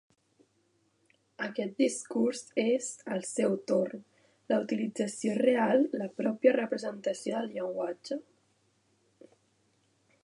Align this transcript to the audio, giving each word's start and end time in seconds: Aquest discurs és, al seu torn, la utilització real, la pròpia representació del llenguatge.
Aquest 1.47 1.75
discurs 1.81 2.41
és, 2.63 2.87
al 3.17 3.21
seu 3.33 3.53
torn, 3.73 4.01
la 4.53 4.59
utilització 4.65 5.37
real, 5.43 5.87
la 6.03 6.09
pròpia 6.23 6.57
representació 6.59 7.37
del 7.39 7.55
llenguatge. 7.59 8.19